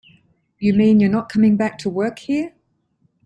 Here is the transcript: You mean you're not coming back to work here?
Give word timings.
You 0.57 0.73
mean 0.73 0.99
you're 0.99 1.11
not 1.11 1.29
coming 1.31 1.57
back 1.57 1.77
to 1.77 1.89
work 1.91 2.17
here? 2.17 2.55